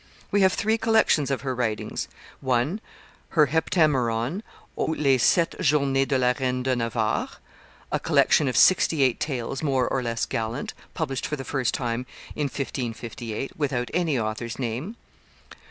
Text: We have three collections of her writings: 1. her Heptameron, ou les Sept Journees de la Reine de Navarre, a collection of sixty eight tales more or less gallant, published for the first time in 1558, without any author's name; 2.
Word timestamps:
We 0.31 0.41
have 0.41 0.51
three 0.53 0.79
collections 0.79 1.29
of 1.29 1.41
her 1.41 1.53
writings: 1.53 2.07
1. 2.39 2.81
her 3.37 3.45
Heptameron, 3.45 4.41
ou 4.75 4.95
les 4.95 5.19
Sept 5.19 5.51
Journees 5.59 6.07
de 6.07 6.17
la 6.17 6.33
Reine 6.39 6.63
de 6.63 6.75
Navarre, 6.75 7.37
a 7.91 7.99
collection 7.99 8.47
of 8.47 8.57
sixty 8.57 9.03
eight 9.03 9.19
tales 9.19 9.61
more 9.61 9.87
or 9.87 10.01
less 10.01 10.25
gallant, 10.25 10.73
published 10.95 11.27
for 11.27 11.35
the 11.35 11.45
first 11.45 11.75
time 11.75 12.07
in 12.35 12.45
1558, 12.45 13.51
without 13.57 13.91
any 13.93 14.17
author's 14.17 14.57
name; 14.57 14.95
2. 15.51 15.57